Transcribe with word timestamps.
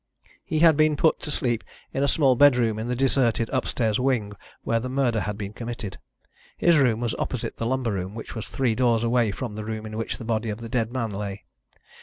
He 0.43 0.61
had 0.61 0.77
been 0.77 0.95
put 0.95 1.19
to 1.19 1.29
sleep 1.29 1.63
in 1.93 2.01
a 2.01 2.07
small 2.07 2.35
bedroom 2.35 2.79
in 2.79 2.87
the 2.87 2.95
deserted 2.95 3.51
upstairs 3.53 3.99
wing 3.99 4.31
where 4.63 4.79
the 4.79 4.89
murder 4.89 5.19
had 5.21 5.37
been 5.37 5.53
committed. 5.53 5.99
His 6.57 6.79
room 6.79 6.99
was 6.99 7.13
opposite 7.19 7.57
the 7.57 7.67
lumber 7.67 7.91
room, 7.91 8.15
which 8.15 8.33
was 8.33 8.47
three 8.47 8.73
doors 8.73 9.03
away 9.03 9.29
from 9.29 9.53
the 9.53 9.63
room 9.63 9.85
in 9.85 9.97
which 9.97 10.17
the 10.17 10.25
body 10.25 10.49
of 10.49 10.59
the 10.59 10.69
dead 10.69 10.91
man 10.91 11.11
lay. 11.11 11.43